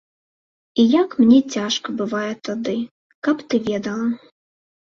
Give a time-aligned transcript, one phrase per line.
[0.83, 2.75] І як мне цяжка бывае тады,
[3.29, 4.09] каб ты ведала.